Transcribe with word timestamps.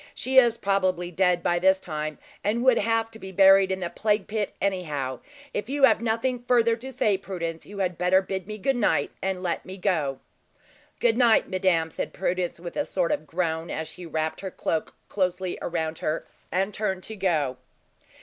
She 0.15 0.37
is 0.39 0.57
probably 0.57 1.11
dead 1.11 1.43
by 1.43 1.59
this 1.59 1.79
time, 1.79 2.17
and 2.43 2.63
would 2.63 2.79
have 2.79 3.11
to 3.11 3.19
be 3.19 3.31
buried 3.31 3.71
in 3.71 3.81
the 3.81 3.89
plague 3.91 4.25
pit, 4.25 4.55
anyhow. 4.59 5.19
If 5.53 5.69
you 5.69 5.83
have 5.83 6.01
nothing 6.01 6.39
further 6.47 6.75
to 6.77 6.91
say, 6.91 7.19
Prudence, 7.19 7.67
you 7.67 7.77
had 7.77 7.99
better 7.99 8.19
bid 8.23 8.47
me 8.47 8.57
good 8.57 8.75
night, 8.75 9.11
and 9.21 9.43
let 9.43 9.63
me 9.63 9.77
go." 9.77 10.17
"Good 10.99 11.19
night, 11.19 11.49
madame!" 11.49 11.91
said 11.91 12.13
Prudence, 12.13 12.59
with 12.59 12.75
a 12.75 12.83
sort 12.87 13.11
of 13.11 13.27
groan, 13.27 13.69
as 13.69 13.87
she 13.87 14.07
wrapped 14.07 14.41
her 14.41 14.49
cloak 14.49 14.95
closely 15.07 15.59
around 15.61 15.99
her, 15.99 16.25
and 16.51 16.73
turned 16.73 17.03
to 17.03 17.15
go. 17.15 17.57